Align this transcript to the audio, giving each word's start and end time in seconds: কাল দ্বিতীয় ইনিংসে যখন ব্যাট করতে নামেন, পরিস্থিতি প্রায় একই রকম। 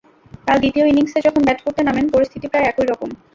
কাল 0.47 0.57
দ্বিতীয় 0.61 0.85
ইনিংসে 0.87 1.19
যখন 1.27 1.41
ব্যাট 1.43 1.59
করতে 1.65 1.81
নামেন, 1.83 2.05
পরিস্থিতি 2.13 2.45
প্রায় 2.51 2.67
একই 2.67 2.85
রকম। 2.91 3.09